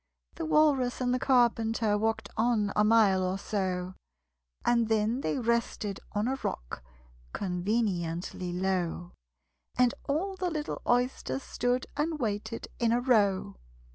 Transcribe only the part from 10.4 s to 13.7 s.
little Oysters stood And waited in a row.